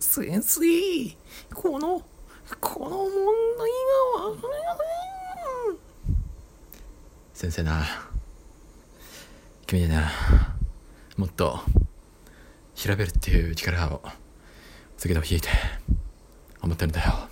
[0.00, 0.60] 先生、
[1.54, 2.02] この、
[2.58, 3.06] この問
[3.58, 3.70] 題
[4.16, 4.74] が分かりま
[5.66, 5.78] せん。
[7.34, 7.84] 先生な、
[9.66, 10.10] 君にな、
[11.18, 11.60] もっと、
[12.74, 14.02] 調べるっていう力を、
[14.96, 15.48] つけてほしいって、
[16.62, 17.28] 思ってるんだよ。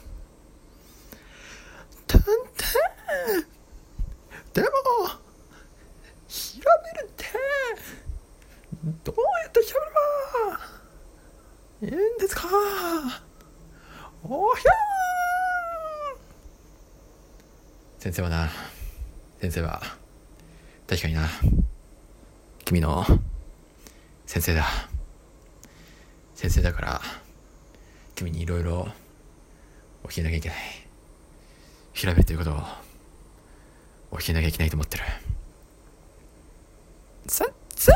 [2.07, 2.27] 探偵
[4.53, 4.69] でも、
[6.29, 7.25] 調べるって、
[9.05, 10.78] どうやって調べるか
[11.81, 12.49] いいんですか
[14.25, 14.73] おひゃー
[18.03, 18.51] 先生はな、
[19.41, 19.81] 先生は、
[20.89, 21.29] 確かにな、
[22.65, 23.05] 君の
[24.27, 24.67] 先生だ。
[26.35, 27.01] 先生だから、
[28.17, 28.89] 君にいろいろ
[30.09, 30.59] 教えなきゃいけない。
[31.95, 32.57] 調べるということを
[34.19, 35.05] 教えなきゃいけないと思ってる。
[37.29, 37.93] 先生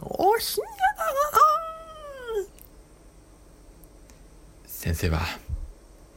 [0.00, 0.73] おひゃ
[4.84, 5.22] 先生は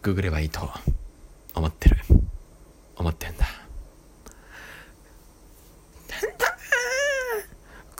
[0.01, 0.69] ググればいいと
[1.55, 1.95] 思ってる。
[2.97, 3.45] 思ってんだ。
[6.09, 6.57] なんだ？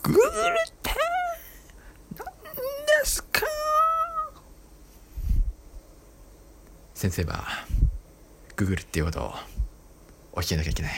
[0.04, 0.26] ググるっ
[0.84, 0.92] て
[2.18, 3.44] 何ですか？
[6.94, 7.46] 先生は
[8.58, 9.31] ググルっていうことを
[10.42, 10.92] 教えなきゃいけない。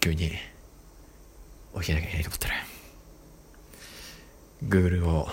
[0.00, 0.34] 急に教
[1.76, 2.54] えなきゃいけないと思ってる。
[4.68, 5.28] グーグルを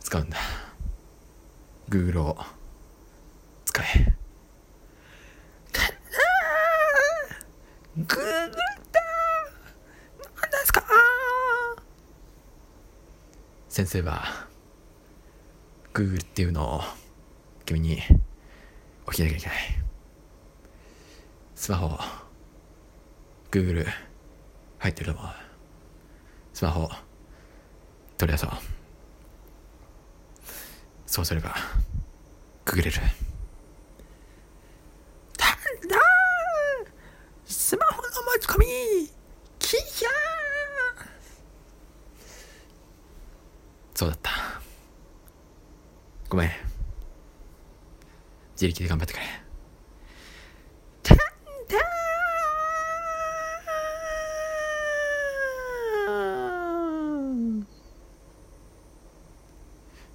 [0.00, 0.38] 使うんだ。
[1.94, 2.36] Google を
[3.66, 4.12] 使え。
[7.96, 8.58] Google だて
[10.34, 10.82] 何ですか
[13.68, 14.24] 先生は
[15.92, 16.80] Google っていうのを
[17.64, 19.56] 君に起きなきゃいけない。
[21.54, 21.96] スマホ
[23.52, 23.86] Google
[24.78, 25.32] 入ってると思う。
[26.52, 26.88] スマホ
[28.18, 28.83] 取り出そう。
[31.14, 31.54] そうすれば
[32.64, 32.96] くぐれる。
[35.38, 35.96] 誰だ
[37.46, 38.66] スマホの持ち込み
[39.60, 40.10] キヒャー。
[43.94, 44.32] そうだった。
[46.28, 46.50] ごめん。
[48.54, 49.43] 自力で頑張ってくれ。